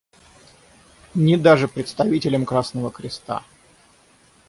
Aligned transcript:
Ни 1.13 1.35
даже 1.35 1.67
представителям 1.67 2.43
Красного 2.43 2.89
Креста. 2.89 3.43